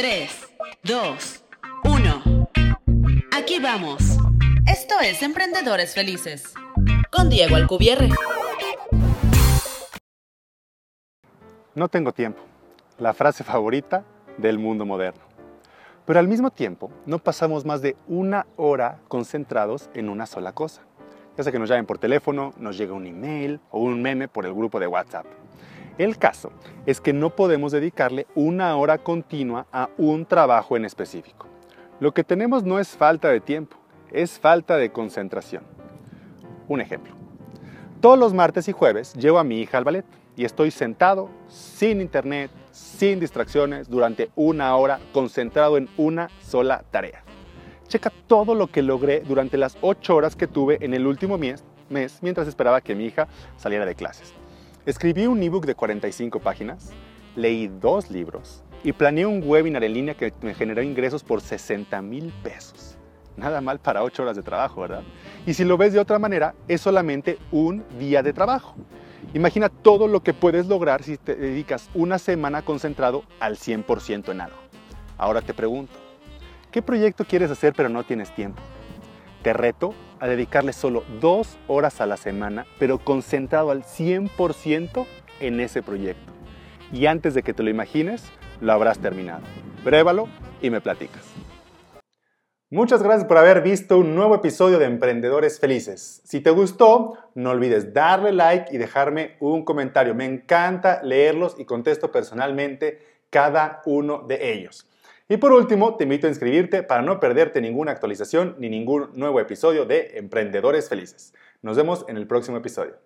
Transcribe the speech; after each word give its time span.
3, 0.00 0.30
2, 0.84 1.44
1. 1.82 2.48
Aquí 3.36 3.58
vamos. 3.58 4.00
Esto 4.70 4.94
es 5.02 5.24
Emprendedores 5.24 5.92
Felices. 5.92 6.54
Con 7.10 7.28
Diego 7.28 7.56
Alcubierre. 7.56 8.08
No 11.74 11.88
tengo 11.88 12.12
tiempo. 12.12 12.40
La 12.98 13.12
frase 13.12 13.42
favorita 13.42 14.04
del 14.36 14.60
mundo 14.60 14.86
moderno. 14.86 15.22
Pero 16.06 16.20
al 16.20 16.28
mismo 16.28 16.52
tiempo, 16.52 16.92
no 17.04 17.18
pasamos 17.18 17.64
más 17.64 17.82
de 17.82 17.96
una 18.06 18.46
hora 18.54 19.00
concentrados 19.08 19.90
en 19.94 20.10
una 20.10 20.26
sola 20.26 20.52
cosa. 20.52 20.82
Ya 21.36 21.42
sea 21.42 21.50
que 21.50 21.58
nos 21.58 21.68
llamen 21.68 21.86
por 21.86 21.98
teléfono, 21.98 22.54
nos 22.56 22.78
llega 22.78 22.92
un 22.92 23.08
email 23.08 23.58
o 23.72 23.80
un 23.80 24.00
meme 24.00 24.28
por 24.28 24.46
el 24.46 24.54
grupo 24.54 24.78
de 24.78 24.86
WhatsApp. 24.86 25.26
El 25.98 26.16
caso 26.16 26.52
es 26.86 27.00
que 27.00 27.12
no 27.12 27.34
podemos 27.34 27.72
dedicarle 27.72 28.28
una 28.36 28.76
hora 28.76 28.98
continua 28.98 29.66
a 29.72 29.90
un 29.98 30.26
trabajo 30.26 30.76
en 30.76 30.84
específico. 30.84 31.48
Lo 31.98 32.14
que 32.14 32.22
tenemos 32.22 32.62
no 32.62 32.78
es 32.78 32.96
falta 32.96 33.28
de 33.28 33.40
tiempo, 33.40 33.76
es 34.12 34.38
falta 34.38 34.76
de 34.76 34.92
concentración. 34.92 35.64
Un 36.68 36.80
ejemplo. 36.80 37.14
Todos 38.00 38.16
los 38.16 38.32
martes 38.32 38.68
y 38.68 38.72
jueves 38.72 39.12
llevo 39.14 39.40
a 39.40 39.44
mi 39.44 39.60
hija 39.60 39.76
al 39.76 39.82
ballet 39.82 40.04
y 40.36 40.44
estoy 40.44 40.70
sentado, 40.70 41.30
sin 41.48 42.00
internet, 42.00 42.52
sin 42.70 43.18
distracciones, 43.18 43.88
durante 43.88 44.30
una 44.36 44.76
hora 44.76 45.00
concentrado 45.12 45.76
en 45.76 45.88
una 45.96 46.30
sola 46.40 46.84
tarea. 46.92 47.24
Checa 47.88 48.12
todo 48.28 48.54
lo 48.54 48.68
que 48.68 48.82
logré 48.82 49.20
durante 49.20 49.58
las 49.58 49.76
ocho 49.80 50.14
horas 50.14 50.36
que 50.36 50.46
tuve 50.46 50.78
en 50.80 50.94
el 50.94 51.08
último 51.08 51.38
mes, 51.38 51.64
mientras 52.22 52.46
esperaba 52.46 52.82
que 52.82 52.94
mi 52.94 53.06
hija 53.06 53.26
saliera 53.56 53.84
de 53.84 53.96
clases. 53.96 54.32
Escribí 54.88 55.26
un 55.26 55.42
ebook 55.42 55.66
de 55.66 55.74
45 55.74 56.40
páginas, 56.40 56.92
leí 57.36 57.68
dos 57.68 58.10
libros 58.10 58.64
y 58.82 58.94
planeé 58.94 59.26
un 59.26 59.42
webinar 59.44 59.84
en 59.84 59.92
línea 59.92 60.14
que 60.14 60.32
me 60.40 60.54
generó 60.54 60.82
ingresos 60.82 61.22
por 61.22 61.42
60 61.42 62.00
mil 62.00 62.32
pesos. 62.42 62.96
Nada 63.36 63.60
mal 63.60 63.80
para 63.80 64.02
8 64.02 64.22
horas 64.22 64.36
de 64.36 64.42
trabajo, 64.42 64.80
¿verdad? 64.80 65.02
Y 65.44 65.52
si 65.52 65.64
lo 65.64 65.76
ves 65.76 65.92
de 65.92 65.98
otra 66.00 66.18
manera, 66.18 66.54
es 66.68 66.80
solamente 66.80 67.38
un 67.52 67.84
día 67.98 68.22
de 68.22 68.32
trabajo. 68.32 68.76
Imagina 69.34 69.68
todo 69.68 70.08
lo 70.08 70.22
que 70.22 70.32
puedes 70.32 70.68
lograr 70.68 71.02
si 71.02 71.18
te 71.18 71.34
dedicas 71.34 71.90
una 71.92 72.18
semana 72.18 72.62
concentrado 72.62 73.24
al 73.40 73.58
100% 73.58 74.32
en 74.32 74.40
algo. 74.40 74.56
Ahora 75.18 75.42
te 75.42 75.52
pregunto, 75.52 75.92
¿qué 76.70 76.80
proyecto 76.80 77.26
quieres 77.26 77.50
hacer 77.50 77.74
pero 77.76 77.90
no 77.90 78.04
tienes 78.04 78.34
tiempo? 78.34 78.62
Te 79.42 79.52
reto 79.52 79.94
a 80.20 80.26
dedicarle 80.26 80.72
solo 80.72 81.04
dos 81.20 81.58
horas 81.68 82.00
a 82.00 82.06
la 82.06 82.16
semana, 82.16 82.66
pero 82.78 82.98
concentrado 82.98 83.70
al 83.70 83.84
100% 83.84 85.06
en 85.40 85.60
ese 85.60 85.82
proyecto. 85.82 86.32
Y 86.92 87.06
antes 87.06 87.34
de 87.34 87.42
que 87.42 87.54
te 87.54 87.62
lo 87.62 87.70
imagines, 87.70 88.24
lo 88.60 88.72
habrás 88.72 88.98
terminado. 88.98 89.42
Pruébalo 89.84 90.28
y 90.60 90.70
me 90.70 90.80
platicas. 90.80 91.22
Muchas 92.70 93.02
gracias 93.02 93.26
por 93.26 93.38
haber 93.38 93.62
visto 93.62 93.96
un 93.96 94.14
nuevo 94.14 94.34
episodio 94.34 94.78
de 94.78 94.84
Emprendedores 94.84 95.58
Felices. 95.58 96.20
Si 96.24 96.40
te 96.40 96.50
gustó, 96.50 97.14
no 97.34 97.50
olvides 97.50 97.94
darle 97.94 98.32
like 98.32 98.74
y 98.74 98.76
dejarme 98.76 99.36
un 99.40 99.64
comentario. 99.64 100.14
Me 100.14 100.26
encanta 100.26 101.00
leerlos 101.02 101.56
y 101.58 101.64
contesto 101.64 102.12
personalmente 102.12 102.98
cada 103.30 103.80
uno 103.86 104.18
de 104.18 104.52
ellos. 104.52 104.86
Y 105.30 105.36
por 105.36 105.52
último, 105.52 105.96
te 105.96 106.04
invito 106.04 106.26
a 106.26 106.30
inscribirte 106.30 106.82
para 106.82 107.02
no 107.02 107.20
perderte 107.20 107.60
ninguna 107.60 107.92
actualización 107.92 108.56
ni 108.58 108.70
ningún 108.70 109.10
nuevo 109.12 109.40
episodio 109.40 109.84
de 109.84 110.18
Emprendedores 110.18 110.88
Felices. 110.88 111.34
Nos 111.60 111.76
vemos 111.76 112.06
en 112.08 112.16
el 112.16 112.26
próximo 112.26 112.56
episodio. 112.56 112.96